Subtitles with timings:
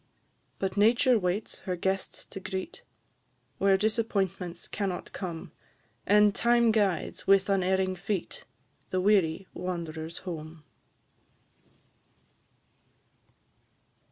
[0.57, 2.81] But Nature waits her guests to greet,
[3.59, 5.51] Where disappointments cannot come,
[6.07, 8.45] And Time guides, with unerring feet,
[8.89, 10.63] The weary wanderers home.